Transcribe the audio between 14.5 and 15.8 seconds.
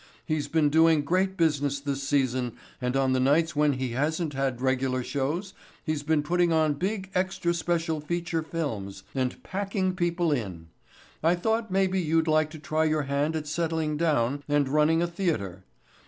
running a theatre.